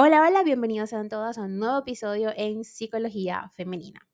Hola, 0.00 0.22
hola, 0.22 0.44
bienvenidos 0.44 0.90
sean 0.90 1.08
todos 1.08 1.38
a 1.38 1.42
un 1.42 1.58
nuevo 1.58 1.80
episodio 1.80 2.32
en 2.36 2.62
Psicología 2.62 3.50
Femenina. 3.56 4.06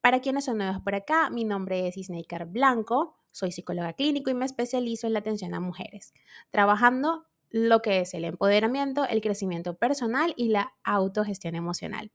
Para 0.00 0.20
quienes 0.20 0.46
son 0.46 0.56
nuevos 0.56 0.80
por 0.80 0.94
acá, 0.94 1.28
mi 1.28 1.44
nombre 1.44 1.86
es 1.86 1.98
Isneikar 1.98 2.46
Blanco, 2.46 3.18
soy 3.32 3.52
psicóloga 3.52 3.92
clínico 3.92 4.30
y 4.30 4.34
me 4.34 4.46
especializo 4.46 5.06
en 5.06 5.12
la 5.12 5.18
atención 5.18 5.52
a 5.52 5.60
mujeres, 5.60 6.14
trabajando 6.50 7.26
lo 7.50 7.82
que 7.82 8.00
es 8.00 8.14
el 8.14 8.24
empoderamiento, 8.24 9.04
el 9.04 9.20
crecimiento 9.20 9.74
personal 9.76 10.32
y 10.38 10.48
la 10.48 10.72
autogestión 10.84 11.54
emocional. 11.54 12.10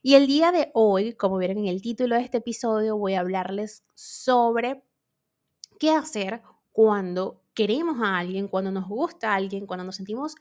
Y 0.00 0.14
el 0.14 0.26
día 0.26 0.50
de 0.50 0.70
hoy, 0.72 1.12
como 1.12 1.36
vieron 1.36 1.58
en 1.58 1.66
el 1.66 1.82
título 1.82 2.14
de 2.14 2.22
este 2.22 2.38
episodio, 2.38 2.96
voy 2.96 3.16
a 3.16 3.20
hablarles 3.20 3.84
sobre 3.94 4.82
qué 5.78 5.90
hacer 5.90 6.40
cuando 6.72 7.42
queremos 7.52 8.02
a 8.02 8.16
alguien, 8.16 8.48
cuando 8.48 8.70
nos 8.70 8.88
gusta 8.88 9.32
a 9.32 9.34
alguien, 9.34 9.66
cuando 9.66 9.84
nos 9.84 9.96
sentimos 9.96 10.36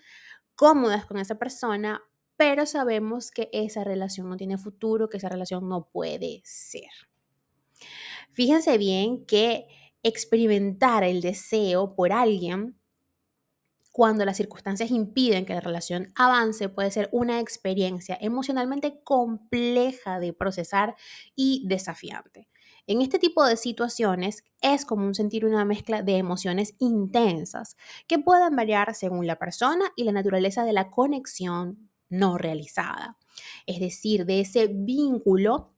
cómodas 0.56 1.06
con 1.06 1.18
esa 1.18 1.36
persona, 1.36 2.02
pero 2.38 2.66
sabemos 2.66 3.32
que 3.32 3.50
esa 3.54 3.84
relación 3.84 4.30
no 4.30 4.38
tiene 4.38 4.58
futuro, 4.58 5.10
que 5.10 5.18
esa 5.18 5.30
relación 5.30 5.68
no 5.70 5.90
puede 5.90 6.42
ser. 6.44 6.90
Fíjense 8.32 8.78
bien 8.78 9.26
que 9.26 9.68
experimentar 10.04 11.04
el 11.04 11.22
deseo 11.22 11.96
por 11.96 12.12
alguien 12.12 12.78
cuando 13.92 14.26
las 14.26 14.36
circunstancias 14.36 14.92
impiden 14.92 15.46
que 15.46 15.54
la 15.54 15.62
relación 15.62 16.12
avance 16.16 16.68
puede 16.68 16.92
ser 16.92 17.08
una 17.14 17.40
experiencia 17.40 18.18
emocionalmente 18.20 19.00
compleja 19.06 20.20
de 20.20 20.34
procesar 20.34 20.96
y 21.34 21.64
desafiante. 21.66 22.50
En 22.88 23.02
este 23.02 23.18
tipo 23.18 23.44
de 23.44 23.58
situaciones 23.58 24.44
es 24.62 24.86
común 24.86 25.16
sentir 25.16 25.46
una 25.46 25.66
mezcla 25.66 26.04
de 26.04 26.18
emociones 26.18 26.76
intensas 26.80 27.78
que 28.08 28.20
pueden 28.20 28.56
variar 28.56 28.94
según 28.94 29.26
la 29.26 29.40
persona 29.40 29.86
y 29.96 30.04
la 30.04 30.12
naturaleza 30.12 30.64
de 30.64 30.74
la 30.74 30.92
conexión 30.92 31.90
no 32.10 32.38
realizada. 32.38 33.18
Es 33.66 33.80
decir, 33.80 34.26
de 34.26 34.42
ese 34.42 34.68
vínculo 34.68 35.74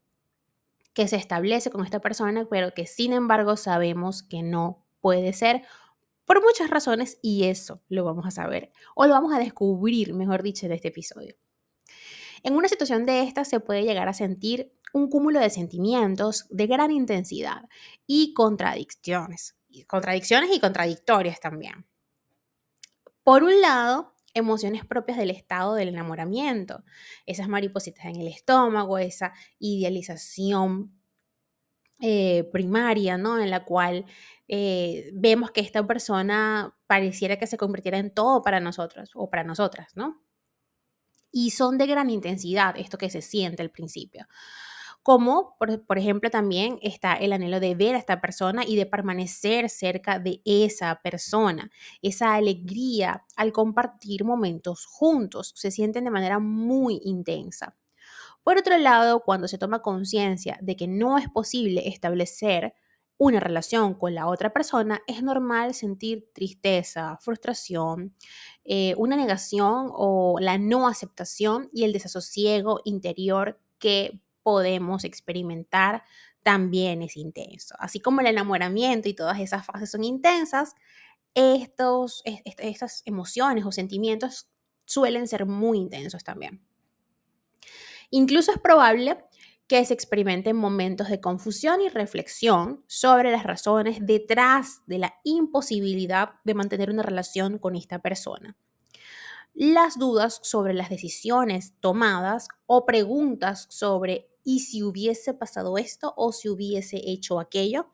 que 0.93 1.07
se 1.07 1.15
establece 1.15 1.69
con 1.69 1.85
esta 1.85 2.01
persona, 2.01 2.47
pero 2.49 2.73
que 2.73 2.85
sin 2.85 3.13
embargo 3.13 3.55
sabemos 3.55 4.21
que 4.23 4.43
no 4.43 4.85
puede 4.99 5.31
ser 5.31 5.61
por 6.25 6.43
muchas 6.43 6.69
razones 6.69 7.19
y 7.21 7.45
eso 7.45 7.81
lo 7.87 8.03
vamos 8.03 8.25
a 8.25 8.31
saber 8.31 8.71
o 8.95 9.05
lo 9.05 9.13
vamos 9.13 9.33
a 9.33 9.39
descubrir, 9.39 10.13
mejor 10.13 10.43
dicho, 10.43 10.65
en 10.65 10.73
este 10.73 10.89
episodio. 10.89 11.35
En 12.43 12.55
una 12.55 12.67
situación 12.67 13.05
de 13.05 13.23
esta 13.23 13.45
se 13.45 13.59
puede 13.59 13.83
llegar 13.83 14.07
a 14.07 14.13
sentir 14.13 14.73
un 14.93 15.09
cúmulo 15.09 15.39
de 15.39 15.49
sentimientos 15.49 16.45
de 16.49 16.67
gran 16.67 16.91
intensidad 16.91 17.69
y 18.05 18.33
contradicciones. 18.33 19.55
Contradicciones 19.87 20.49
y 20.55 20.59
contradictorias 20.59 21.39
también. 21.39 21.85
Por 23.23 23.43
un 23.43 23.61
lado, 23.61 24.15
emociones 24.33 24.85
propias 24.85 25.17
del 25.17 25.31
estado 25.31 25.75
del 25.75 25.89
enamoramiento, 25.89 26.83
esas 27.25 27.47
maripositas 27.47 28.05
en 28.05 28.17
el 28.17 28.27
estómago, 28.27 28.97
esa 28.97 29.33
idealización 29.59 30.93
eh, 31.99 32.47
primaria, 32.51 33.17
¿no? 33.17 33.39
En 33.39 33.49
la 33.49 33.65
cual 33.65 34.05
eh, 34.47 35.09
vemos 35.13 35.51
que 35.51 35.61
esta 35.61 35.85
persona 35.85 36.77
pareciera 36.85 37.37
que 37.37 37.47
se 37.47 37.57
convirtiera 37.57 37.97
en 37.97 38.13
todo 38.13 38.41
para 38.41 38.59
nosotros 38.59 39.11
o 39.15 39.29
para 39.29 39.43
nosotras, 39.43 39.91
¿no? 39.95 40.23
Y 41.31 41.51
son 41.51 41.77
de 41.77 41.87
gran 41.87 42.09
intensidad, 42.09 42.75
esto 42.77 42.97
que 42.97 43.09
se 43.09 43.21
siente 43.21 43.61
al 43.61 43.71
principio 43.71 44.27
como 45.07 45.55
por, 45.57 45.97
ejemplo 45.97 46.29
también 46.29 46.79
está 46.81 47.13
el 47.13 47.31
anhelo 47.31 47.61
de 47.61 47.75
ver 47.75 47.95
a 47.95 47.97
esta 47.97 48.19
persona 48.19 48.65
y 48.67 48.75
de 48.75 48.85
permanecer 48.85 49.69
cerca 49.69 50.19
de 50.19 50.41
esa 50.43 50.99
persona. 51.01 51.71
Esa 52.01 52.33
alegría 52.33 53.23
al 53.37 53.53
compartir 53.53 54.25
momentos 54.25 54.85
juntos 54.85 55.53
se 55.55 55.71
sienten 55.71 56.03
de 56.03 56.11
manera 56.11 56.39
muy 56.39 56.99
intensa. 57.05 57.77
Por 58.43 58.57
otro 58.57 58.77
lado, 58.77 59.21
cuando 59.21 59.47
se 59.47 59.57
toma 59.57 59.81
conciencia 59.81 60.59
de 60.61 60.75
que 60.75 60.89
no 60.89 61.17
es 61.17 61.29
posible 61.29 61.87
establecer 61.87 62.73
una 63.17 63.39
relación 63.39 63.95
con 63.95 64.13
la 64.13 64.27
otra 64.27 64.53
persona, 64.53 65.01
es 65.07 65.23
normal 65.23 65.73
sentir 65.73 66.29
tristeza, 66.33 67.17
frustración, 67.19 68.15
eh, 68.63 68.93
una 68.97 69.15
negación 69.15 69.89
o 69.91 70.37
la 70.39 70.57
no 70.57 70.87
aceptación 70.87 71.69
y 71.73 71.83
el 71.83 71.93
desasosiego 71.93 72.81
interior 72.85 73.59
que 73.79 74.21
podemos 74.43 75.03
experimentar 75.03 76.03
también 76.43 77.01
es 77.01 77.17
intenso. 77.17 77.75
Así 77.79 77.99
como 77.99 78.21
el 78.21 78.27
enamoramiento 78.27 79.09
y 79.09 79.13
todas 79.13 79.39
esas 79.39 79.65
fases 79.65 79.91
son 79.91 80.03
intensas, 80.03 80.75
estos, 81.33 82.23
estas 82.25 83.03
emociones 83.05 83.65
o 83.65 83.71
sentimientos 83.71 84.49
suelen 84.85 85.27
ser 85.27 85.45
muy 85.45 85.77
intensos 85.77 86.23
también. 86.23 86.65
Incluso 88.09 88.51
es 88.51 88.59
probable 88.59 89.17
que 89.67 89.83
se 89.85 89.93
experimenten 89.93 90.55
momentos 90.55 91.09
de 91.09 91.19
confusión 91.19 91.81
y 91.81 91.89
reflexión 91.89 92.83
sobre 92.87 93.31
las 93.31 93.43
razones 93.43 93.99
detrás 94.01 94.81
de 94.87 94.99
la 94.99 95.13
imposibilidad 95.23 96.35
de 96.43 96.53
mantener 96.53 96.89
una 96.89 97.03
relación 97.03 97.57
con 97.59 97.75
esta 97.75 97.99
persona 97.99 98.55
las 99.59 99.97
dudas 99.97 100.39
sobre 100.43 100.75
las 100.75 100.91
decisiones 100.91 101.73
tomadas 101.79 102.47
o 102.67 102.85
preguntas 102.85 103.65
sobre 103.71 104.29
¿y 104.43 104.59
si 104.59 104.83
hubiese 104.83 105.33
pasado 105.33 105.79
esto 105.79 106.13
o 106.15 106.31
si 106.31 106.47
hubiese 106.47 107.01
hecho 107.03 107.39
aquello? 107.39 107.87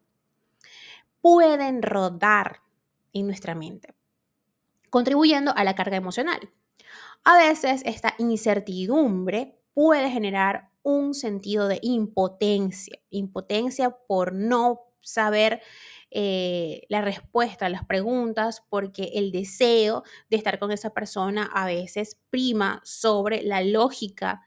pueden 1.21 1.81
rodar 1.81 2.59
en 3.13 3.27
nuestra 3.27 3.55
mente, 3.55 3.95
contribuyendo 4.89 5.53
a 5.55 5.63
la 5.63 5.73
carga 5.73 5.95
emocional. 5.95 6.51
A 7.23 7.37
veces 7.37 7.81
esta 7.85 8.13
incertidumbre 8.17 9.57
puede 9.73 10.11
generar 10.11 10.72
un 10.83 11.13
sentido 11.13 11.67
de 11.67 11.79
impotencia, 11.81 12.99
impotencia 13.09 13.91
por 14.07 14.33
no 14.33 14.81
saber 15.01 15.61
eh, 16.11 16.83
la 16.89 17.01
respuesta 17.01 17.65
a 17.65 17.69
las 17.69 17.85
preguntas 17.85 18.63
porque 18.69 19.11
el 19.15 19.31
deseo 19.31 20.03
de 20.29 20.37
estar 20.37 20.59
con 20.59 20.71
esa 20.71 20.93
persona 20.93 21.49
a 21.53 21.65
veces 21.65 22.19
prima 22.29 22.81
sobre 22.85 23.41
la 23.43 23.61
lógica 23.61 24.41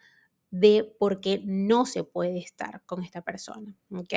de 0.58 0.96
por 0.98 1.20
qué 1.20 1.42
no 1.44 1.84
se 1.84 2.02
puede 2.02 2.38
estar 2.38 2.82
con 2.86 3.02
esta 3.02 3.20
persona, 3.22 3.76
¿ok? 3.90 4.14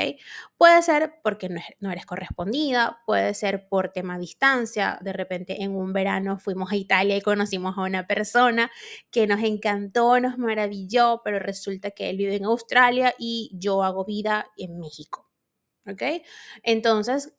Puede 0.57 0.81
ser 0.81 1.19
porque 1.21 1.49
no, 1.79 1.91
eres 1.91 2.05
correspondida, 2.05 3.01
puede 3.05 3.33
ser 3.33 3.67
por 3.67 3.89
tema 3.89 4.17
distancia, 4.17 4.99
de 5.01 5.11
repente 5.11 5.63
en 5.63 5.75
un 5.75 5.91
verano 5.91 6.39
fuimos 6.39 6.71
a 6.71 6.77
Italia 6.77 7.17
y 7.17 7.21
conocimos 7.21 7.77
a 7.77 7.81
una 7.81 8.07
persona 8.07 8.71
que 9.11 9.27
nos 9.27 9.41
encantó, 9.43 10.19
nos 10.19 10.37
maravilló, 10.37 11.21
pero 11.25 11.39
resulta 11.39 11.91
que 11.91 12.09
él 12.09 12.17
vive 12.17 12.35
en 12.35 12.45
Australia 12.45 13.13
y 13.19 13.51
yo 13.53 13.83
hago 13.83 14.05
vida 14.05 14.49
en 14.55 14.79
México, 14.79 15.29
¿ok? 15.85 16.23
Entonces, 16.63 17.33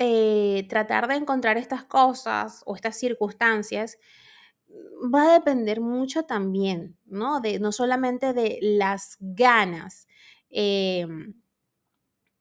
eh, 0.00 0.66
tratar 0.68 1.06
de 1.06 1.14
encontrar 1.14 1.58
estas 1.58 1.84
cosas 1.84 2.62
o 2.66 2.74
estas 2.74 2.98
circunstancias 2.98 3.98
va 5.02 5.30
a 5.30 5.34
depender 5.34 5.80
mucho 5.80 6.24
también, 6.24 6.96
¿no? 7.06 7.40
De, 7.40 7.58
no 7.58 7.72
solamente 7.72 8.32
de 8.32 8.58
las 8.62 9.16
ganas, 9.20 10.06
em, 10.50 11.34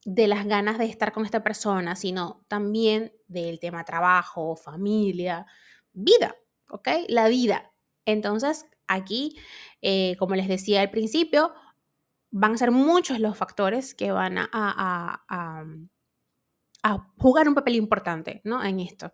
de 0.05 0.27
las 0.27 0.45
ganas 0.45 0.77
de 0.77 0.85
estar 0.85 1.11
con 1.11 1.25
esta 1.25 1.43
persona, 1.43 1.95
sino 1.95 2.43
también 2.47 3.13
del 3.27 3.59
tema 3.59 3.83
trabajo, 3.85 4.55
familia, 4.55 5.45
vida, 5.93 6.35
¿ok? 6.69 6.87
La 7.07 7.27
vida. 7.27 7.71
Entonces, 8.05 8.65
aquí, 8.87 9.37
eh, 9.81 10.15
como 10.17 10.35
les 10.35 10.47
decía 10.47 10.81
al 10.81 10.91
principio, 10.91 11.53
van 12.31 12.53
a 12.53 12.57
ser 12.57 12.71
muchos 12.71 13.19
los 13.19 13.37
factores 13.37 13.93
que 13.93 14.11
van 14.11 14.37
a 14.37 14.49
a 14.53 15.65
jugar 17.17 17.47
un 17.47 17.55
papel 17.55 17.75
importante 17.75 18.41
¿no? 18.43 18.63
en 18.63 18.79
esto 18.79 19.13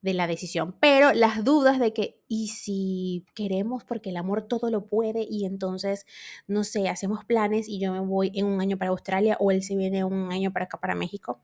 de 0.00 0.14
la 0.14 0.26
decisión. 0.26 0.76
Pero 0.80 1.12
las 1.12 1.44
dudas 1.44 1.78
de 1.78 1.92
que, 1.92 2.20
¿y 2.28 2.48
si 2.48 3.26
queremos 3.34 3.84
porque 3.84 4.10
el 4.10 4.16
amor 4.16 4.42
todo 4.42 4.70
lo 4.70 4.86
puede 4.86 5.26
y 5.28 5.44
entonces, 5.44 6.06
no 6.46 6.64
sé, 6.64 6.88
hacemos 6.88 7.24
planes 7.24 7.68
y 7.68 7.80
yo 7.80 7.92
me 7.92 8.00
voy 8.00 8.30
en 8.34 8.46
un 8.46 8.60
año 8.60 8.78
para 8.78 8.90
Australia 8.90 9.36
o 9.40 9.50
él 9.50 9.62
se 9.62 9.76
viene 9.76 10.04
un 10.04 10.32
año 10.32 10.52
para 10.52 10.66
acá, 10.66 10.78
para 10.78 10.94
México? 10.94 11.40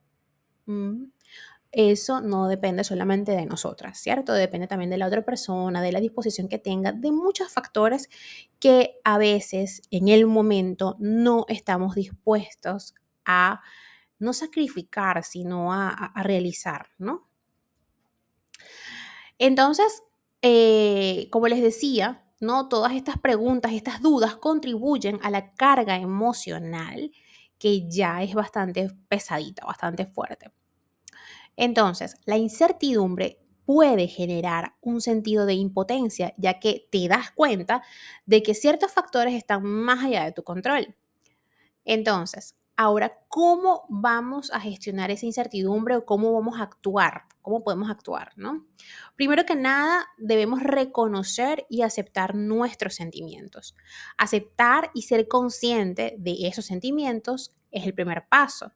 Mm, 0.66 1.06
eso 1.72 2.20
no 2.20 2.48
depende 2.48 2.84
solamente 2.84 3.32
de 3.32 3.44
nosotras, 3.44 3.98
¿cierto? 3.98 4.32
Depende 4.32 4.66
también 4.66 4.90
de 4.90 4.96
la 4.96 5.06
otra 5.06 5.24
persona, 5.24 5.82
de 5.82 5.92
la 5.92 6.00
disposición 6.00 6.48
que 6.48 6.58
tenga, 6.58 6.92
de 6.92 7.12
muchos 7.12 7.52
factores 7.52 8.08
que 8.58 8.98
a 9.04 9.18
veces 9.18 9.82
en 9.90 10.08
el 10.08 10.26
momento 10.26 10.96
no 10.98 11.44
estamos 11.48 11.94
dispuestos 11.94 12.94
a 13.24 13.60
no 14.18 14.32
sacrificar, 14.32 15.22
sino 15.24 15.72
a, 15.72 16.12
realizar, 16.16 16.88
¿no? 16.98 17.28
Entonces, 19.38 20.02
eh, 20.42 21.28
como 21.30 21.48
les 21.48 21.62
decía, 21.62 22.24
¿no? 22.40 22.68
Todas 22.68 22.92
estas 22.92 23.18
preguntas, 23.18 23.72
estas 23.72 24.00
dudas 24.00 24.36
contribuyen 24.36 25.18
a 25.22 25.30
la 25.30 25.52
carga 25.54 25.96
emocional 25.96 27.10
que 27.58 27.88
ya 27.88 28.22
es 28.22 28.34
bastante 28.34 28.90
pesadita, 29.08 29.64
bastante 29.64 30.06
fuerte. 30.06 30.52
Entonces, 31.56 32.16
la 32.24 32.36
incertidumbre 32.36 33.40
puede 33.64 34.06
generar 34.06 34.74
un 34.80 35.00
sentido 35.00 35.46
de 35.46 35.54
impotencia, 35.54 36.34
ya 36.36 36.60
que 36.60 36.88
te 36.90 37.08
das 37.08 37.32
cuenta 37.32 37.82
de 38.26 38.42
que 38.42 38.54
ciertos 38.54 38.92
factores 38.92 39.34
están 39.34 39.64
más 39.64 40.04
allá 40.04 40.24
de 40.24 40.32
tu 40.32 40.44
control. 40.44 40.94
Entonces, 41.84 42.54
ahora, 42.76 43.18
¿cómo 43.28 43.86
vamos 43.88 44.52
a 44.52 44.60
gestionar 44.60 45.10
esa 45.10 45.26
incertidumbre 45.26 45.96
o 45.96 46.04
cómo 46.04 46.32
vamos 46.32 46.60
a 46.60 46.64
actuar? 46.64 47.22
¿Cómo 47.42 47.62
podemos 47.62 47.90
actuar? 47.90 48.32
¿no? 48.36 48.66
Primero 49.16 49.44
que 49.46 49.56
nada, 49.56 50.06
debemos 50.18 50.62
reconocer 50.62 51.66
y 51.70 51.82
aceptar 51.82 52.34
nuestros 52.34 52.94
sentimientos. 52.94 53.74
Aceptar 54.18 54.90
y 54.94 55.02
ser 55.02 55.28
consciente 55.28 56.16
de 56.18 56.46
esos 56.46 56.66
sentimientos 56.66 57.54
es 57.70 57.86
el 57.86 57.94
primer 57.94 58.28
paso. 58.28 58.72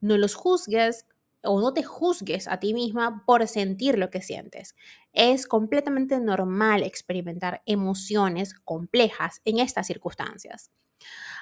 No 0.00 0.16
los 0.16 0.34
juzgues 0.34 1.06
o 1.44 1.60
no 1.60 1.72
te 1.74 1.82
juzgues 1.82 2.48
a 2.48 2.58
ti 2.60 2.74
misma 2.74 3.24
por 3.26 3.46
sentir 3.48 3.98
lo 3.98 4.10
que 4.10 4.22
sientes. 4.22 4.74
Es 5.12 5.46
completamente 5.46 6.20
normal 6.20 6.82
experimentar 6.82 7.62
emociones 7.66 8.54
complejas 8.54 9.40
en 9.44 9.58
estas 9.58 9.86
circunstancias. 9.86 10.70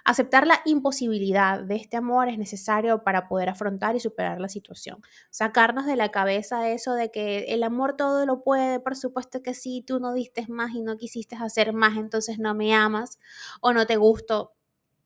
Aceptar 0.05 0.47
la 0.47 0.61
imposibilidad 0.65 1.61
de 1.63 1.77
este 1.77 1.97
amor 1.97 2.29
es 2.29 2.39
necesario 2.39 3.05
para 3.05 3.29
poder 3.29 3.49
afrontar 3.49 3.97
y 3.97 4.01
superar 4.01 4.41
la 4.41 4.49
situación. 4.49 5.03
Sacarnos 5.31 5.87
de 5.87 5.97
la 5.97 6.11
cabeza 6.11 6.69
eso 6.71 6.95
de 6.95 7.11
que 7.11 7.41
el 7.55 7.63
amor 7.63 7.97
todo 7.97 8.27
lo 8.27 8.43
puede, 8.43 8.81
por 8.81 8.97
supuesto 8.97 9.43
que 9.43 9.55
sí, 9.55 9.83
tú 9.87 10.01
no 10.01 10.13
diste 10.15 10.47
más 10.49 10.73
y 10.75 10.83
no 10.83 10.97
quisiste 10.97 11.37
hacer 11.37 11.73
más, 11.73 11.97
entonces 11.97 12.39
no 12.39 12.55
me 12.55 12.75
amas 12.75 13.19
o 13.61 13.73
no 13.73 13.87
te 13.87 13.97
gusto. 13.97 14.55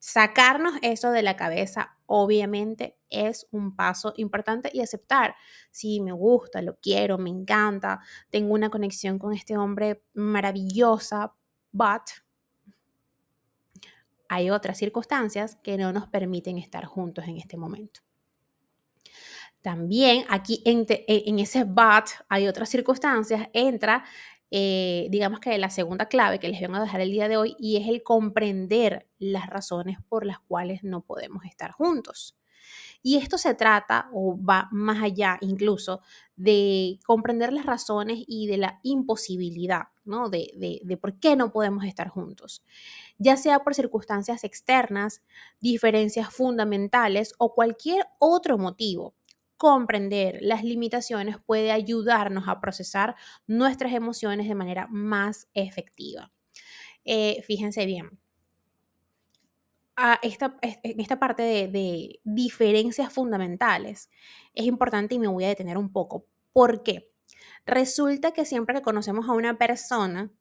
Sacarnos 0.05 0.75
eso 0.83 1.13
de 1.13 1.23
la 1.23 1.37
cabeza 1.37 1.97
obviamente 2.07 2.99
es 3.09 3.47
un 3.53 3.77
paso 3.77 4.13
importante 4.17 4.69
y 4.73 4.81
aceptar, 4.81 5.37
si 5.71 6.01
me 6.01 6.11
gusta, 6.11 6.61
lo 6.61 6.77
quiero, 6.81 7.19
me 7.19 7.31
encanta, 7.31 8.01
tengo 8.29 8.53
una 8.53 8.69
conexión 8.69 9.21
con 9.21 9.33
este 9.33 9.57
hombre 9.57 10.03
maravillosa, 10.15 11.33
but 11.71 12.03
hay 14.29 14.51
otras 14.51 14.77
circunstancias 14.77 15.55
que 15.63 15.77
no 15.77 15.93
nos 15.93 16.09
permiten 16.09 16.59
estar 16.59 16.85
juntos 16.85 17.29
en 17.29 17.37
este 17.37 17.57
momento. 17.57 18.01
También 19.61 20.25
aquí 20.29 20.63
en, 20.65 20.85
en 20.89 21.39
ese 21.39 21.63
but 21.63 22.09
hay 22.29 22.49
otras 22.49 22.69
circunstancias, 22.69 23.49
entra, 23.53 24.05
eh, 24.55 25.07
digamos 25.11 25.41
que 25.41 25.57
la 25.57 25.71
segunda 25.71 26.07
clave 26.07 26.39
que 26.39 26.49
les 26.49 26.61
vengo 26.61 26.77
a 26.77 26.81
dejar 26.81 27.01
el 27.01 27.11
día 27.11 27.27
de 27.27 27.39
hoy 27.39 27.57
y 27.59 27.79
es 27.79 27.89
el 27.89 28.03
comprender 28.03 29.09
las 29.19 29.47
razones 29.47 29.97
por 30.11 30.27
las 30.27 30.41
cuales 30.41 30.85
no 30.85 31.01
podemos 31.01 31.47
estar 31.47 31.73
juntos. 31.73 32.37
Y 33.03 33.17
esto 33.17 33.39
se 33.39 33.55
trata 33.55 34.11
o 34.13 34.39
va 34.39 34.69
más 34.71 35.03
allá 35.03 35.39
incluso 35.41 36.03
de 36.37 37.01
comprender 37.07 37.51
las 37.51 37.65
razones 37.65 38.23
y 38.27 38.47
de 38.47 38.59
la 38.59 38.79
imposibilidad, 38.83 39.85
¿no? 40.05 40.29
De, 40.29 40.53
de, 40.57 40.83
de 40.85 40.97
por 40.99 41.19
qué 41.19 41.35
no 41.35 41.51
podemos 41.51 41.85
estar 41.85 42.09
juntos, 42.09 42.63
ya 43.17 43.39
sea 43.39 43.61
por 43.61 43.75
circunstancias 43.75 44.45
externas, 44.45 45.23
diferencias 45.61 46.29
fundamentales 46.29 47.35
o 47.39 47.55
cualquier 47.55 48.07
otro 48.19 48.59
motivo 48.59 49.15
comprender 49.63 50.39
las 50.41 50.65
limitaciones 50.65 51.37
puede 51.47 51.71
ayudarnos 51.71 52.49
a 52.49 52.61
procesar 52.61 53.15
nuestras 53.47 53.93
emociones 53.93 54.49
de 54.49 54.57
manera 54.57 54.89
más 54.91 55.47
efectiva. 55.55 56.33
Eh, 57.05 57.45
fíjense 57.47 57.87
bien, 57.87 58.19
esta, 60.23 60.59
en 60.63 60.99
esta 60.99 61.21
parte 61.21 61.45
de, 61.45 62.21
diferencias 62.25 63.13
fundamentales 63.13 64.11
es 64.53 64.67
importante 64.67 65.15
y 65.15 65.21
me 65.21 65.29
voy 65.29 65.45
a 65.45 65.49
detener 65.51 65.79
un 65.79 65.93
poco. 65.93 66.27
¿Por 66.53 66.83
qué? 66.83 67.13
Resulta 67.65 68.33
que 68.33 68.45
siempre 68.45 68.75
que 68.75 68.83
conocemos 68.83 69.29
a 69.29 69.33
una 69.33 69.59
persona, 69.59 70.33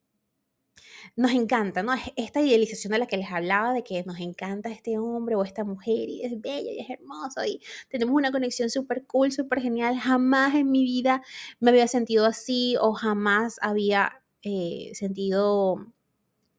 nos 1.15 1.31
encanta, 1.31 1.83
¿no? 1.83 1.93
Esta 2.15 2.41
idealización 2.41 2.91
de 2.91 2.99
la 2.99 3.07
que 3.07 3.17
les 3.17 3.31
hablaba, 3.31 3.73
de 3.73 3.83
que 3.83 4.03
nos 4.03 4.19
encanta 4.19 4.69
este 4.69 4.97
hombre 4.97 5.35
o 5.35 5.43
esta 5.43 5.63
mujer 5.63 6.09
y 6.09 6.23
es 6.23 6.39
bello 6.39 6.71
y 6.71 6.79
es 6.79 6.89
hermoso 6.89 7.43
y 7.45 7.61
tenemos 7.89 8.15
una 8.15 8.31
conexión 8.31 8.69
súper 8.69 9.05
cool, 9.05 9.31
súper 9.31 9.61
genial. 9.61 9.97
Jamás 9.97 10.55
en 10.55 10.71
mi 10.71 10.83
vida 10.83 11.21
me 11.59 11.71
había 11.71 11.87
sentido 11.87 12.25
así 12.25 12.75
o 12.79 12.93
jamás 12.93 13.57
había 13.61 14.21
eh, 14.43 14.91
sentido 14.93 15.87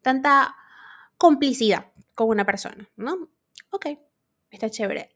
tanta 0.02 0.54
complicidad 1.16 1.92
con 2.14 2.28
una 2.28 2.44
persona, 2.44 2.88
¿no? 2.96 3.28
Ok, 3.70 3.86
está 4.50 4.70
chévere. 4.70 5.10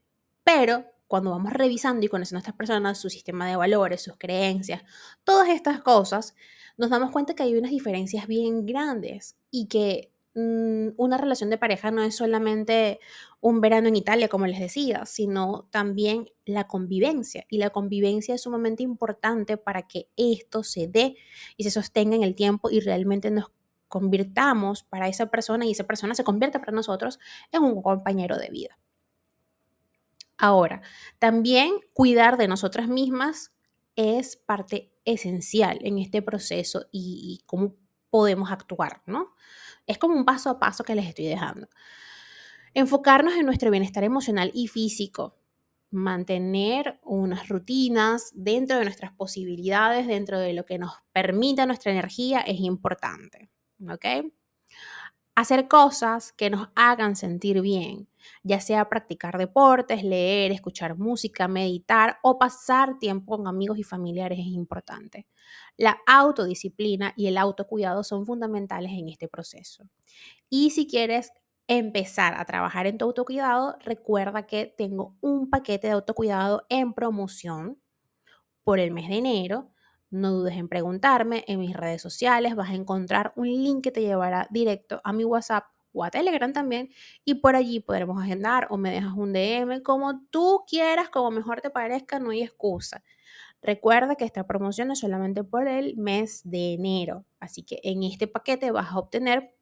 Pero 0.44 0.84
cuando 1.08 1.30
vamos 1.30 1.52
revisando 1.52 2.04
y 2.04 2.08
conociendo 2.08 2.38
a 2.38 2.42
estas 2.42 2.56
personas, 2.56 2.98
su 2.98 3.10
sistema 3.10 3.46
de 3.48 3.56
valores, 3.56 4.02
sus 4.02 4.16
creencias, 4.16 4.82
todas 5.24 5.48
estas 5.48 5.80
cosas, 5.82 6.34
nos 6.76 6.90
damos 6.90 7.10
cuenta 7.10 7.34
que 7.34 7.42
hay 7.42 7.56
unas 7.56 7.70
diferencias 7.70 8.26
bien 8.26 8.66
grandes 8.66 9.36
y 9.50 9.66
que 9.66 10.12
mm, 10.34 10.88
una 10.96 11.18
relación 11.18 11.50
de 11.50 11.58
pareja 11.58 11.90
no 11.90 12.02
es 12.02 12.16
solamente 12.16 13.00
un 13.40 13.60
verano 13.60 13.88
en 13.88 13.96
Italia, 13.96 14.28
como 14.28 14.46
les 14.46 14.60
decía, 14.60 15.06
sino 15.06 15.68
también 15.70 16.30
la 16.44 16.66
convivencia. 16.66 17.46
Y 17.48 17.58
la 17.58 17.70
convivencia 17.70 18.34
es 18.34 18.42
sumamente 18.42 18.82
importante 18.82 19.56
para 19.56 19.86
que 19.86 20.08
esto 20.16 20.62
se 20.62 20.88
dé 20.88 21.16
y 21.56 21.64
se 21.64 21.70
sostenga 21.70 22.16
en 22.16 22.22
el 22.22 22.34
tiempo 22.34 22.70
y 22.70 22.80
realmente 22.80 23.30
nos 23.30 23.50
convirtamos 23.88 24.82
para 24.82 25.08
esa 25.08 25.30
persona 25.30 25.64
y 25.64 25.70
esa 25.70 25.84
persona 25.84 26.14
se 26.14 26.24
convierta 26.24 26.58
para 26.58 26.72
nosotros 26.72 27.18
en 27.52 27.62
un 27.62 27.82
compañero 27.82 28.36
de 28.36 28.50
vida. 28.50 28.78
Ahora, 30.38 30.82
también 31.18 31.72
cuidar 31.94 32.36
de 32.36 32.48
nosotras 32.48 32.88
mismas 32.88 33.52
es 33.96 34.36
parte 34.36 34.92
esencial 35.04 35.78
en 35.82 35.98
este 35.98 36.22
proceso 36.22 36.86
y, 36.92 37.42
cómo 37.46 37.76
podemos 38.10 38.50
actuar, 38.50 39.02
¿no? 39.06 39.34
Es 39.86 39.98
como 39.98 40.14
un 40.14 40.24
paso 40.24 40.50
a 40.50 40.58
paso 40.58 40.84
que 40.84 40.94
les 40.94 41.06
estoy 41.06 41.26
dejando. 41.26 41.68
Enfocarnos 42.74 43.34
en 43.34 43.46
nuestro 43.46 43.70
bienestar 43.70 44.04
emocional 44.04 44.50
y 44.54 44.68
físico, 44.68 45.38
mantener 45.90 47.00
unas 47.02 47.48
rutinas 47.48 48.30
dentro 48.34 48.78
de 48.78 48.84
nuestras 48.84 49.12
posibilidades, 49.12 50.06
dentro 50.06 50.38
de 50.38 50.52
lo 50.52 50.64
que 50.64 50.78
nos 50.78 50.92
permita 51.12 51.66
nuestra 51.66 51.92
energía, 51.92 52.40
es 52.40 52.60
importante. 52.60 53.50
¿ok? 53.90 54.32
Hacer 55.34 55.68
cosas 55.68 56.32
que 56.32 56.50
nos 56.50 56.68
hagan 56.74 57.16
sentir 57.16 57.60
bien, 57.60 58.08
ya 58.42 58.60
sea 58.60 58.88
practicar 58.88 59.38
deportes, 59.38 60.02
leer, 60.02 60.52
escuchar 60.52 60.96
música, 60.96 61.48
meditar 61.48 62.18
o 62.22 62.38
pasar 62.38 62.98
tiempo 62.98 63.36
con 63.36 63.46
amigos 63.46 63.78
y 63.78 63.82
familiares 63.82 64.38
es 64.38 64.46
importante. 64.46 65.26
La 65.76 65.98
autodisciplina 66.06 67.12
y 67.16 67.26
el 67.26 67.38
autocuidado 67.38 68.04
son 68.04 68.26
fundamentales 68.26 68.92
en 68.92 69.08
este 69.08 69.28
proceso. 69.28 69.84
Y 70.48 70.70
si 70.70 70.86
quieres 70.86 71.32
empezar 71.68 72.34
a 72.34 72.44
trabajar 72.44 72.86
en 72.86 72.98
tu 72.98 73.04
autocuidado, 73.06 73.76
recuerda 73.80 74.46
que 74.46 74.72
tengo 74.76 75.16
un 75.20 75.50
paquete 75.50 75.88
de 75.88 75.94
autocuidado 75.94 76.64
en 76.68 76.92
promoción 76.94 77.78
por 78.64 78.78
el 78.78 78.90
mes 78.90 79.08
de 79.08 79.16
enero 79.16 79.72
no 80.10 80.32
dudes 80.32 80.56
en 80.56 80.68
preguntarme, 80.68 81.44
en 81.48 81.60
mis 81.60 81.74
redes 81.74 82.00
sociales 82.00 82.54
vas 82.54 82.70
a 82.70 82.74
encontrar 82.74 83.32
un 83.36 83.48
link 83.48 83.82
que 83.82 83.90
te 83.90 84.02
llevará 84.02 84.46
directo 84.50 85.00
a 85.02 85.12
mi 85.12 85.24
WhatsApp 85.24 85.64
o 85.96 86.04
a 86.04 86.10
Telegram 86.10 86.52
también 86.52 86.90
y 87.24 87.34
por 87.36 87.56
allí 87.56 87.80
podremos 87.80 88.22
agendar 88.22 88.66
o 88.70 88.76
me 88.76 88.90
dejas 88.90 89.14
un 89.16 89.32
DM 89.32 89.82
como 89.82 90.20
tú 90.30 90.64
quieras, 90.68 91.08
como 91.08 91.30
mejor 91.30 91.60
te 91.60 91.70
parezca, 91.70 92.18
no 92.18 92.30
hay 92.30 92.42
excusa. 92.42 93.02
Recuerda 93.62 94.14
que 94.14 94.24
esta 94.24 94.46
promoción 94.46 94.90
es 94.90 95.00
solamente 95.00 95.42
por 95.42 95.66
el 95.66 95.96
mes 95.96 96.42
de 96.44 96.74
enero, 96.74 97.24
así 97.40 97.62
que 97.62 97.80
en 97.82 98.02
este 98.02 98.28
paquete 98.28 98.70
vas 98.70 98.92
a 98.92 98.98
obtener 98.98 99.54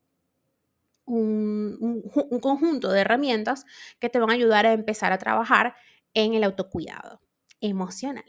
un, 1.07 2.03
un 2.31 2.41
conjunto 2.41 2.91
de 2.91 3.01
herramientas 3.01 3.65
que 4.01 4.11
te 4.11 4.19
van 4.19 4.31
a 4.31 4.35
ayudar 4.35 4.67
a 4.67 4.73
empezar 4.73 5.13
a 5.13 5.19
trabajar 5.19 5.75
en 6.13 6.35
el 6.35 6.45
autocuidado 6.45 7.21
emocional. 7.61 8.25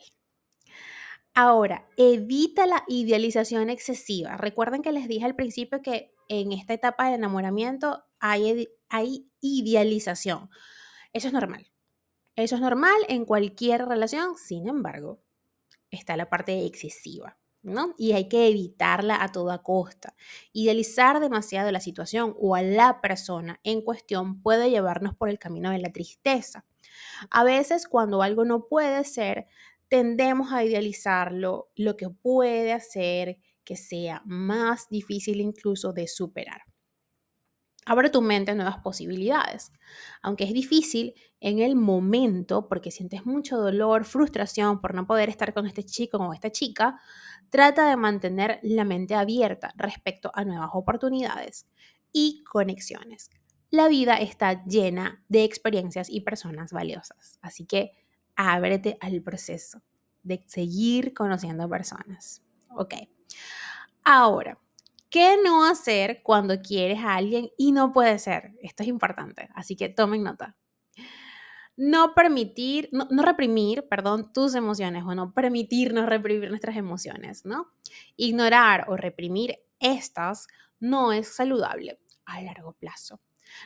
Ahora, 1.37 1.85
evita 1.97 2.65
la 2.65 2.85
idealización 2.87 3.69
excesiva. 3.69 4.37
Recuerden 4.37 4.81
que 4.81 4.93
les 4.93 5.09
dije 5.09 5.25
al 5.25 5.35
principio 5.35 5.81
que 5.81 6.14
en 6.27 6.51
esta 6.51 6.73
etapa 6.73 7.09
de 7.09 7.15
enamoramiento 7.15 8.03
hay, 8.19 8.69
hay 8.89 9.29
idealización. 9.41 10.49
Eso 11.13 11.27
es 11.27 11.33
normal. 11.33 11.71
Eso 12.35 12.55
es 12.55 12.61
normal 12.61 12.97
en 13.07 13.25
cualquier 13.25 13.85
relación, 13.85 14.35
sin 14.37 14.67
embargo, 14.67 15.21
está 15.89 16.17
la 16.17 16.29
parte 16.29 16.65
excesiva. 16.65 17.37
¿no? 17.65 17.95
Y 17.97 18.11
hay 18.11 18.29
que 18.29 18.47
evitarla 18.47 19.23
a 19.23 19.31
toda 19.31 19.63
costa. 19.63 20.15
Idealizar 20.53 21.19
demasiado 21.19 21.71
la 21.71 21.79
situación 21.79 22.35
o 22.39 22.55
a 22.55 22.61
la 22.61 23.01
persona 23.01 23.59
en 23.63 23.81
cuestión 23.81 24.41
puede 24.41 24.69
llevarnos 24.69 25.15
por 25.15 25.29
el 25.29 25.39
camino 25.39 25.71
de 25.71 25.79
la 25.79 25.91
tristeza. 25.91 26.63
A 27.31 27.43
veces 27.43 27.87
cuando 27.87 28.21
algo 28.21 28.45
no 28.45 28.67
puede 28.67 29.03
ser, 29.03 29.47
tendemos 29.87 30.53
a 30.53 30.63
idealizarlo, 30.63 31.71
lo 31.75 31.97
que 31.97 32.09
puede 32.09 32.71
hacer 32.71 33.39
que 33.65 33.75
sea 33.75 34.21
más 34.25 34.87
difícil 34.89 35.41
incluso 35.41 35.91
de 35.91 36.07
superar. 36.07 36.61
Abre 37.87 38.09
tu 38.09 38.21
mente 38.21 38.51
a 38.51 38.55
nuevas 38.55 38.79
posibilidades. 38.79 39.71
Aunque 40.23 40.45
es 40.45 40.53
difícil 40.53 41.13
en 41.39 41.59
el 41.59 41.75
momento, 41.75 42.67
porque 42.67 42.89
sientes 42.89 43.25
mucho 43.27 43.57
dolor, 43.57 44.05
frustración 44.05 44.81
por 44.81 44.95
no 44.95 45.05
poder 45.05 45.29
estar 45.29 45.53
con 45.53 45.67
este 45.67 45.83
chico 45.83 46.17
o 46.17 46.33
esta 46.33 46.51
chica, 46.51 46.99
trata 47.51 47.87
de 47.87 47.95
mantener 47.95 48.59
la 48.63 48.85
mente 48.85 49.13
abierta 49.13 49.71
respecto 49.77 50.31
a 50.33 50.43
nuevas 50.45 50.69
oportunidades 50.73 51.67
y 52.11 52.43
conexiones. 52.43 53.29
La 53.69 53.87
vida 53.87 54.15
está 54.15 54.65
llena 54.65 55.23
de 55.29 55.43
experiencias 55.43 56.09
y 56.09 56.21
personas 56.21 56.71
valiosas, 56.71 57.37
así 57.41 57.65
que 57.65 57.91
ábrete 58.35 58.97
al 58.99 59.21
proceso 59.21 59.81
de 60.23 60.43
seguir 60.47 61.13
conociendo 61.13 61.69
personas. 61.69 62.41
Ok. 62.75 62.95
Ahora, 64.03 64.59
¿Qué 65.15 65.37
no 65.41 65.63
hacer 65.65 66.21
cuando 66.23 66.61
quieres 66.61 66.99
a 66.99 67.15
alguien 67.15 67.49
y 67.57 67.71
no 67.71 67.93
puede 67.93 68.19
ser? 68.19 68.51
Esto 68.61 68.83
es 68.83 68.89
importante, 68.89 69.47
así 69.55 69.77
que 69.77 69.87
tomen 69.87 70.23
nota. 70.23 70.57
No 71.77 72.13
permitir, 72.13 72.89
no, 72.91 73.23
reprimir, 73.23 73.87
perdón, 73.87 74.33
tus 74.33 74.55
emociones 74.55 75.05
o 75.05 75.15
no 75.15 75.33
permitirnos 75.33 76.05
reprimir 76.05 76.49
nuestras 76.49 76.75
emociones, 76.75 77.45
¿no? 77.45 77.71
Ignorar 78.17 78.87
o 78.89 78.97
reprimir 78.97 79.59
estas 79.79 80.47
no 80.81 81.13
es 81.13 81.33
saludable 81.33 82.01
a 82.25 82.41
largo 82.41 82.73
plazo. 82.73 83.21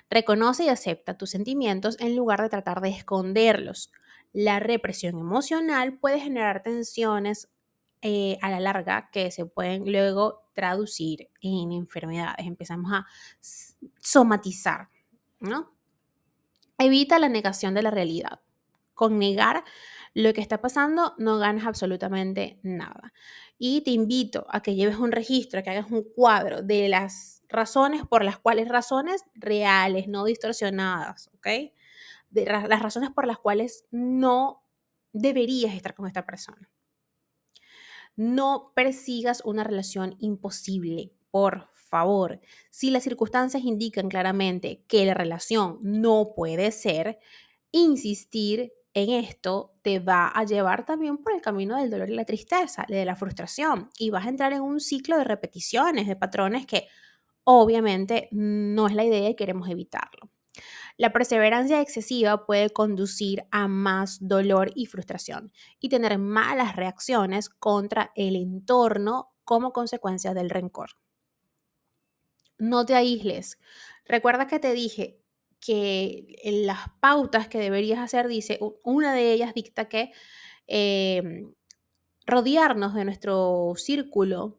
Reconoce 0.07 0.65
y 0.65 0.69
acepta 0.69 1.17
tus 1.17 1.31
sentimientos 1.31 1.99
en 1.99 2.15
lugar 2.15 2.43
de 2.43 2.49
tratar 2.49 2.81
de 2.81 2.89
esconderlos. 2.89 3.91
La 4.33 4.59
represión 4.59 5.17
emocional 5.17 5.97
puede 5.97 6.19
generar 6.19 6.61
tensiones 6.61 7.49
eh, 8.01 8.37
a 8.41 8.49
la 8.49 8.59
larga 8.59 9.09
que 9.11 9.29
se 9.31 9.45
pueden 9.45 9.91
luego 9.91 10.49
traducir 10.53 11.29
en 11.41 11.71
enfermedades. 11.71 12.45
Empezamos 12.45 12.91
a 12.93 13.05
somatizar, 13.99 14.89
¿no? 15.39 15.73
Evita 16.77 17.19
la 17.19 17.29
negación 17.29 17.73
de 17.73 17.81
la 17.81 17.91
realidad. 17.91 18.39
Con 18.93 19.19
negar 19.19 19.63
lo 20.13 20.33
que 20.33 20.41
está 20.41 20.61
pasando 20.61 21.13
no 21.17 21.37
ganas 21.39 21.65
absolutamente 21.65 22.59
nada. 22.63 23.13
Y 23.57 23.81
te 23.81 23.91
invito 23.91 24.45
a 24.49 24.61
que 24.61 24.75
lleves 24.75 24.97
un 24.97 25.11
registro, 25.11 25.61
que 25.61 25.69
hagas 25.69 25.91
un 25.91 26.03
cuadro 26.03 26.61
de 26.61 26.89
las 26.89 27.43
razones 27.49 28.03
por 28.07 28.23
las 28.23 28.39
cuales 28.39 28.69
razones 28.69 29.25
reales, 29.35 30.07
no 30.07 30.23
distorsionadas, 30.23 31.29
¿ok? 31.35 31.47
De 32.29 32.45
las 32.45 32.81
razones 32.81 33.09
por 33.09 33.27
las 33.27 33.39
cuales 33.39 33.85
no 33.91 34.63
deberías 35.11 35.73
estar 35.73 35.95
con 35.95 36.07
esta 36.07 36.25
persona. 36.25 36.69
No 38.19 38.73
persigas 38.75 39.41
una 39.45 39.63
relación 39.63 40.17
imposible, 40.19 41.13
por 41.31 41.69
favor. 41.71 42.41
Si 42.69 42.91
las 42.91 43.03
circunstancias 43.03 43.63
indican 43.63 44.09
claramente 44.09 44.83
que 44.89 45.05
la 45.05 45.13
relación 45.13 45.79
no 45.81 46.33
puede 46.35 46.71
ser, 46.71 47.17
insistir 47.71 48.73
en 48.93 49.11
esto 49.11 49.73
te 49.83 49.99
va 49.99 50.27
a 50.27 50.43
llevar 50.43 50.85
también 50.85 51.17
por 51.19 51.33
el 51.33 51.41
camino 51.41 51.77
del 51.77 51.89
dolor 51.89 52.09
y 52.09 52.15
la 52.15 52.25
tristeza, 52.25 52.85
de 52.89 53.05
la 53.05 53.15
frustración, 53.15 53.89
y 53.97 54.09
vas 54.09 54.25
a 54.25 54.29
entrar 54.29 54.51
en 54.51 54.63
un 54.63 54.81
ciclo 54.81 55.17
de 55.17 55.23
repeticiones, 55.23 56.05
de 56.05 56.17
patrones 56.17 56.65
que 56.65 56.87
obviamente 57.45 58.27
no 58.31 58.87
es 58.87 58.95
la 58.95 59.05
idea 59.05 59.29
y 59.29 59.35
queremos 59.35 59.69
evitarlo. 59.69 60.29
La 60.99 61.13
perseverancia 61.13 61.79
excesiva 61.79 62.45
puede 62.45 62.71
conducir 62.71 63.45
a 63.51 63.69
más 63.69 64.17
dolor 64.19 64.69
y 64.75 64.85
frustración 64.85 65.53
y 65.79 65.87
tener 65.87 66.17
malas 66.17 66.75
reacciones 66.75 67.47
contra 67.47 68.11
el 68.17 68.35
entorno 68.35 69.31
como 69.45 69.71
consecuencia 69.71 70.33
del 70.33 70.49
rencor. 70.49 70.89
No 72.57 72.85
te 72.85 72.95
aísles. 72.95 73.59
Recuerda 74.03 74.47
que 74.47 74.59
te 74.59 74.73
dije 74.73 75.21
que 75.61 76.35
en 76.43 76.67
las 76.67 76.89
pautas 76.99 77.47
que 77.47 77.59
deberías 77.59 77.99
hacer, 77.99 78.27
dice, 78.27 78.59
una 78.83 79.13
de 79.13 79.31
ellas 79.31 79.53
dicta 79.53 79.87
que 79.87 80.11
em, 80.67 81.53
rodearnos 82.25 82.93
de 82.93 83.05
nuestro 83.05 83.71
círculo 83.77 84.58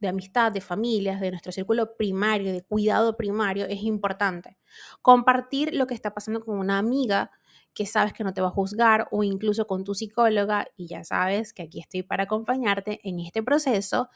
de 0.00 0.08
amistad, 0.08 0.50
de 0.52 0.60
familias, 0.60 1.20
de 1.20 1.30
nuestro 1.30 1.52
círculo 1.52 1.96
primario, 1.96 2.52
de 2.52 2.62
cuidado 2.62 3.16
primario, 3.16 3.66
es 3.66 3.82
importante. 3.82 4.58
Compartir 5.02 5.74
lo 5.74 5.86
que 5.86 5.94
está 5.94 6.14
pasando 6.14 6.40
con 6.40 6.58
una 6.58 6.78
amiga 6.78 7.30
que 7.74 7.86
sabes 7.86 8.12
que 8.12 8.24
no 8.24 8.34
te 8.34 8.40
va 8.40 8.48
a 8.48 8.52
juzgar 8.52 9.08
o 9.10 9.22
incluso 9.22 9.66
con 9.66 9.84
tu 9.84 9.94
psicóloga 9.94 10.66
y 10.76 10.88
ya 10.88 11.04
sabes 11.04 11.52
que 11.52 11.62
aquí 11.62 11.80
estoy 11.80 12.02
para 12.02 12.24
acompañarte 12.24 13.00
en 13.04 13.20
este 13.20 13.42
proceso 13.42 14.08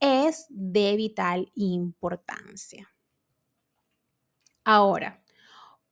es 0.00 0.46
de 0.50 0.94
vital 0.96 1.50
importancia. 1.54 2.92
Ahora, 4.64 5.22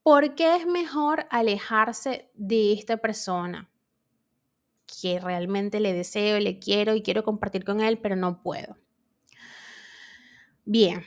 ¿por 0.02 0.34
qué 0.34 0.56
es 0.56 0.66
mejor 0.66 1.26
alejarse 1.30 2.30
de 2.34 2.74
esta 2.74 2.98
persona? 2.98 3.70
que 4.86 5.18
realmente 5.18 5.80
le 5.80 5.92
deseo, 5.92 6.38
le 6.40 6.58
quiero 6.58 6.94
y 6.94 7.02
quiero 7.02 7.24
compartir 7.24 7.64
con 7.64 7.80
él, 7.80 7.98
pero 7.98 8.16
no 8.16 8.42
puedo. 8.42 8.76
Bien. 10.66 11.04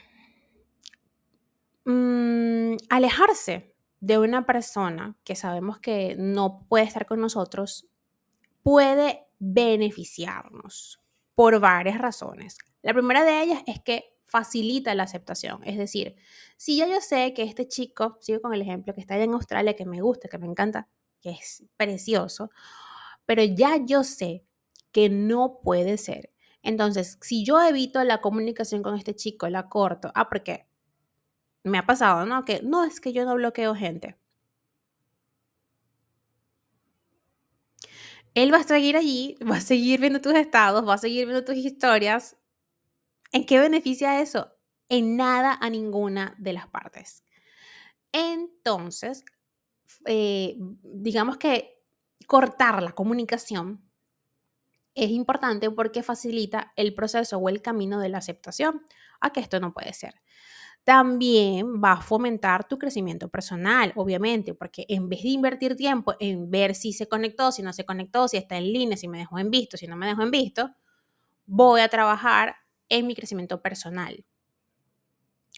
Mm, 1.86 2.78
alejarse 2.90 3.76
de 4.00 4.18
una 4.18 4.46
persona 4.46 5.18
que 5.26 5.36
sabemos 5.36 5.80
que 5.80 6.16
no 6.18 6.66
puede 6.70 6.86
estar 6.86 7.06
con 7.06 7.20
nosotros 7.20 7.86
puede 8.64 9.26
beneficiarnos 9.40 11.02
por 11.36 11.60
varias 11.60 11.98
razones. 11.98 12.58
La 12.82 12.94
primera 12.94 13.24
de 13.24 13.42
ellas 13.42 13.62
es 13.68 13.82
que 13.82 14.16
facilita 14.26 14.96
la 14.96 15.04
aceptación. 15.04 15.62
Es 15.66 15.78
decir, 15.78 16.16
si 16.56 16.78
ya 16.78 16.88
yo 16.88 17.02
sé 17.02 17.34
que 17.34 17.44
este 17.44 17.68
chico, 17.68 18.18
sigo 18.22 18.42
con 18.42 18.54
el 18.54 18.62
ejemplo, 18.62 18.94
que 18.94 19.02
está 19.02 19.16
allá 19.16 19.26
en 19.26 19.34
Australia, 19.34 19.76
que 19.76 19.86
me 19.86 20.02
gusta, 20.02 20.30
que 20.30 20.38
me 20.38 20.48
encanta, 20.48 20.88
que 21.20 21.32
es 21.32 21.64
precioso, 21.76 22.50
pero 23.26 23.44
ya 23.44 23.78
yo 23.86 24.04
sé 24.06 24.46
que 24.92 25.10
no 25.10 25.60
puede 25.62 25.98
ser 25.98 26.32
entonces, 26.62 27.18
si 27.22 27.46
yo 27.46 27.62
evito 27.62 28.04
la 28.04 28.22
comunicación 28.22 28.84
con 28.84 28.96
este 28.96 29.16
chico, 29.16 29.48
la 29.50 29.70
corto, 29.70 30.12
ah, 30.16 30.30
porque 30.30 30.68
me 31.64 31.78
ha 31.78 31.86
pasado, 31.86 32.26
¿no? 32.26 32.46
Que 32.46 32.62
no 32.64 32.84
es 32.84 33.00
que 33.00 33.14
yo 33.14 33.26
no 33.26 33.36
bloqueo 33.36 33.76
gente. 33.76 34.18
Él 38.36 38.54
va 38.54 38.58
a 38.58 38.64
seguir 38.64 38.96
allí, 38.98 39.38
va 39.50 39.58
a 39.58 39.62
seguir 39.62 40.00
viendo 40.00 40.22
tus 40.22 40.34
estados, 40.36 40.88
va 40.88 40.96
a 40.96 40.98
seguir 40.98 41.26
viendo 41.26 41.44
tus 41.44 41.56
historias. 41.56 42.38
¿En 43.32 43.46
qué 43.46 43.60
beneficia 43.60 44.22
eso? 44.22 44.52
En 44.90 45.18
nada 45.18 45.58
a 45.60 45.70
ninguna 45.70 46.36
de 46.40 46.54
las 46.54 46.68
partes. 46.68 47.24
Entonces, 48.12 49.24
eh, 50.06 50.58
digamos 50.84 51.38
que 51.38 51.84
cortar 52.28 52.82
la 52.82 52.92
comunicación 52.94 53.89
es 55.04 55.12
importante 55.12 55.70
porque 55.72 56.04
facilita 56.04 56.74
el 56.76 56.94
proceso 56.94 57.38
o 57.38 57.50
el 57.50 57.62
camino 57.62 58.00
de 58.00 58.10
la 58.10 58.20
aceptación 58.20 58.84
a 59.20 59.32
que 59.32 59.40
esto 59.40 59.60
no 59.60 59.74
puede 59.74 59.94
ser. 59.94 60.16
También 60.84 61.82
va 61.84 61.94
a 61.94 62.02
fomentar 62.02 62.68
tu 62.68 62.80
crecimiento 62.80 63.30
personal, 63.30 63.92
obviamente, 63.96 64.54
porque 64.54 64.86
en 64.90 65.10
vez 65.10 65.24
de 65.24 65.30
invertir 65.30 65.76
tiempo 65.76 66.16
en 66.20 66.50
ver 66.50 66.74
si 66.74 66.94
se 66.94 67.08
conectó, 67.08 67.52
si 67.52 67.62
no 67.62 67.74
se 67.74 67.86
conectó, 67.86 68.28
si 68.28 68.38
está 68.38 68.58
en 68.58 68.72
línea, 68.72 68.98
si 68.98 69.08
me 69.08 69.20
dejó 69.20 69.38
en 69.40 69.52
visto, 69.52 69.78
si 69.78 69.88
no 69.88 69.96
me 69.96 70.08
dejó 70.08 70.24
en 70.24 70.32
visto, 70.32 70.72
voy 71.46 71.82
a 71.82 71.90
trabajar 71.90 72.56
en 72.88 73.08
mi 73.08 73.16
crecimiento 73.16 73.62
personal. 73.62 74.26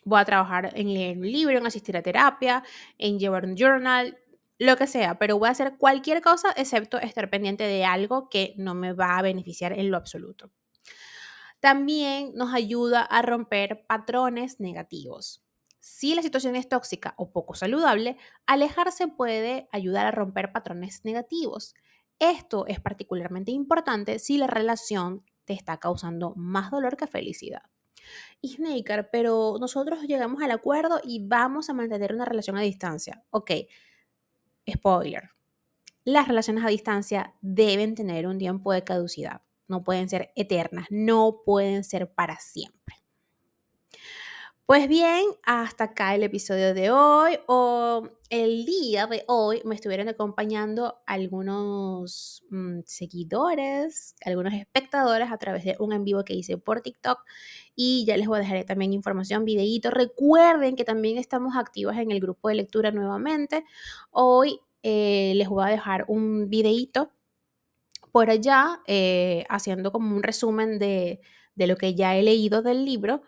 Voy 0.03 0.19
a 0.19 0.25
trabajar 0.25 0.71
en 0.75 0.93
leer 0.93 1.17
un 1.17 1.31
libro, 1.31 1.57
en 1.57 1.65
asistir 1.65 1.95
a 1.95 2.01
terapia, 2.01 2.63
en 2.97 3.19
llevar 3.19 3.45
un 3.45 3.55
journal, 3.55 4.17
lo 4.61 4.77
que 4.77 4.85
sea, 4.85 5.17
pero 5.17 5.39
voy 5.39 5.47
a 5.47 5.53
hacer 5.53 5.75
cualquier 5.79 6.21
cosa 6.21 6.53
excepto 6.55 6.99
estar 6.99 7.31
pendiente 7.31 7.63
de 7.63 7.83
algo 7.83 8.29
que 8.29 8.53
no 8.57 8.75
me 8.75 8.93
va 8.93 9.17
a 9.17 9.23
beneficiar 9.23 9.73
en 9.73 9.89
lo 9.89 9.97
absoluto. 9.97 10.51
También 11.59 12.33
nos 12.35 12.53
ayuda 12.53 13.01
a 13.01 13.23
romper 13.23 13.87
patrones 13.87 14.59
negativos. 14.59 15.43
Si 15.79 16.13
la 16.13 16.21
situación 16.21 16.55
es 16.55 16.69
tóxica 16.69 17.15
o 17.17 17.31
poco 17.31 17.55
saludable, 17.55 18.17
alejarse 18.45 19.07
puede 19.07 19.67
ayudar 19.71 20.05
a 20.05 20.11
romper 20.11 20.51
patrones 20.51 21.05
negativos. 21.05 21.73
Esto 22.19 22.67
es 22.67 22.79
particularmente 22.79 23.49
importante 23.49 24.19
si 24.19 24.37
la 24.37 24.45
relación 24.45 25.25
te 25.45 25.53
está 25.53 25.79
causando 25.79 26.35
más 26.35 26.69
dolor 26.69 26.97
que 26.97 27.07
felicidad. 27.07 27.63
Y 28.41 28.49
Snaker, 28.49 29.09
pero 29.11 29.57
nosotros 29.59 30.03
llegamos 30.03 30.43
al 30.43 30.51
acuerdo 30.51 31.01
y 31.03 31.27
vamos 31.27 31.71
a 31.71 31.73
mantener 31.73 32.13
una 32.13 32.25
relación 32.25 32.57
a 32.57 32.61
distancia. 32.61 33.23
Ok, 33.31 33.51
spoiler, 34.71 35.29
las 36.03 36.27
relaciones 36.27 36.63
a 36.65 36.69
distancia 36.69 37.35
deben 37.41 37.95
tener 37.95 38.25
un 38.27 38.37
tiempo 38.39 38.73
de 38.73 38.83
caducidad, 38.83 39.41
no 39.67 39.83
pueden 39.83 40.09
ser 40.09 40.31
eternas, 40.35 40.87
no 40.89 41.41
pueden 41.45 41.83
ser 41.83 42.11
para 42.13 42.39
siempre. 42.39 43.00
Pues 44.71 44.87
bien, 44.87 45.25
hasta 45.43 45.83
acá 45.83 46.15
el 46.15 46.23
episodio 46.23 46.73
de 46.73 46.91
hoy 46.91 47.37
o 47.45 48.07
el 48.29 48.63
día 48.63 49.05
de 49.05 49.25
hoy 49.27 49.61
me 49.65 49.75
estuvieron 49.75 50.07
acompañando 50.07 51.01
algunos 51.05 52.41
mm, 52.49 52.79
seguidores, 52.85 54.15
algunos 54.23 54.53
espectadores 54.53 55.29
a 55.29 55.37
través 55.37 55.65
de 55.65 55.75
un 55.79 55.91
en 55.91 56.05
vivo 56.05 56.23
que 56.23 56.35
hice 56.35 56.57
por 56.57 56.79
TikTok 56.79 57.19
y 57.75 58.05
ya 58.05 58.15
les 58.15 58.29
voy 58.29 58.37
a 58.37 58.43
dejar 58.43 58.63
también 58.63 58.93
información, 58.93 59.43
videíto. 59.43 59.91
Recuerden 59.91 60.77
que 60.77 60.85
también 60.85 61.17
estamos 61.17 61.57
activos 61.57 61.97
en 61.97 62.09
el 62.09 62.21
grupo 62.21 62.47
de 62.47 62.55
lectura 62.55 62.91
nuevamente. 62.91 63.65
Hoy 64.09 64.61
eh, 64.83 65.33
les 65.35 65.49
voy 65.49 65.65
a 65.65 65.67
dejar 65.67 66.05
un 66.07 66.49
videíto 66.49 67.11
por 68.13 68.29
allá 68.29 68.79
eh, 68.87 69.43
haciendo 69.49 69.91
como 69.91 70.15
un 70.15 70.23
resumen 70.23 70.79
de, 70.79 71.19
de 71.55 71.67
lo 71.67 71.75
que 71.75 71.93
ya 71.93 72.15
he 72.15 72.23
leído 72.23 72.61
del 72.61 72.85
libro 72.85 73.21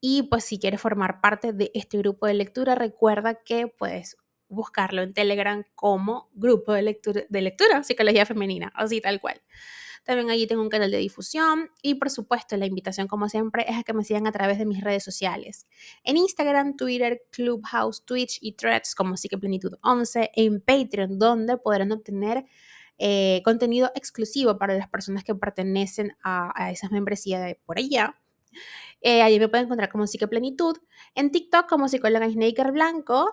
y 0.00 0.24
pues 0.24 0.44
si 0.44 0.58
quieres 0.58 0.80
formar 0.80 1.20
parte 1.20 1.52
de 1.52 1.70
este 1.74 1.98
grupo 1.98 2.26
de 2.26 2.34
lectura, 2.34 2.74
recuerda 2.74 3.42
que 3.42 3.66
puedes 3.66 4.16
buscarlo 4.48 5.02
en 5.02 5.12
Telegram 5.12 5.64
como 5.74 6.30
grupo 6.34 6.72
de 6.72 6.82
lectura, 6.82 7.22
de 7.28 7.42
lectura 7.42 7.82
psicología 7.82 8.24
femenina, 8.24 8.72
así 8.74 9.00
tal 9.00 9.20
cual. 9.20 9.42
También 10.04 10.30
allí 10.30 10.46
tengo 10.46 10.62
un 10.62 10.70
canal 10.70 10.90
de 10.90 10.96
difusión 10.96 11.70
y 11.82 11.96
por 11.96 12.08
supuesto 12.08 12.56
la 12.56 12.64
invitación 12.64 13.08
como 13.08 13.28
siempre 13.28 13.66
es 13.68 13.76
a 13.76 13.82
que 13.82 13.92
me 13.92 14.04
sigan 14.04 14.26
a 14.26 14.32
través 14.32 14.58
de 14.58 14.64
mis 14.64 14.82
redes 14.82 15.04
sociales. 15.04 15.66
En 16.02 16.16
Instagram, 16.16 16.76
Twitter, 16.76 17.24
Clubhouse, 17.30 18.06
Twitch 18.06 18.38
y 18.40 18.52
Threads 18.52 18.94
como 18.94 19.18
Psiqueplenitud 19.18 19.74
11, 19.82 20.30
en 20.34 20.62
Patreon 20.62 21.18
donde 21.18 21.58
podrán 21.58 21.92
obtener 21.92 22.46
eh, 22.96 23.42
contenido 23.44 23.92
exclusivo 23.94 24.56
para 24.56 24.74
las 24.78 24.88
personas 24.88 25.24
que 25.24 25.34
pertenecen 25.34 26.16
a, 26.22 26.52
a 26.54 26.70
esas 26.70 26.90
membresías 26.90 27.44
de 27.44 27.60
por 27.66 27.78
allá 27.78 28.16
eh, 29.00 29.22
allí 29.22 29.38
me 29.38 29.48
pueden 29.48 29.66
encontrar 29.66 29.90
como 29.90 30.04
Plenitud. 30.28 30.76
En 31.14 31.30
TikTok 31.30 31.68
como 31.68 31.88
psicóloga 31.88 32.28
Snaker 32.30 32.72
Blanco. 32.72 33.28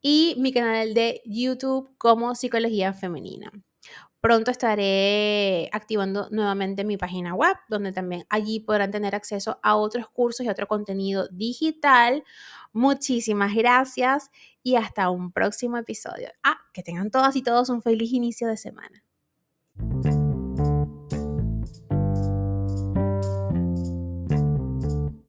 Y 0.00 0.36
mi 0.38 0.52
canal 0.52 0.92
de 0.92 1.22
YouTube 1.24 1.94
como 1.96 2.34
Psicología 2.34 2.92
Femenina. 2.92 3.50
Pronto 4.20 4.50
estaré 4.50 5.68
activando 5.72 6.28
nuevamente 6.30 6.82
mi 6.82 6.96
página 6.96 7.34
web, 7.34 7.56
donde 7.68 7.92
también 7.92 8.24
allí 8.30 8.60
podrán 8.60 8.90
tener 8.90 9.14
acceso 9.14 9.58
a 9.62 9.76
otros 9.76 10.08
cursos 10.08 10.46
y 10.46 10.48
otro 10.48 10.66
contenido 10.66 11.28
digital. 11.28 12.24
Muchísimas 12.72 13.54
gracias 13.54 14.30
y 14.62 14.76
hasta 14.76 15.10
un 15.10 15.30
próximo 15.30 15.76
episodio. 15.76 16.30
Ah, 16.42 16.56
que 16.72 16.82
tengan 16.82 17.10
todas 17.10 17.36
y 17.36 17.42
todos 17.42 17.68
un 17.68 17.82
feliz 17.82 18.12
inicio 18.12 18.48
de 18.48 18.56
semana. 18.56 19.04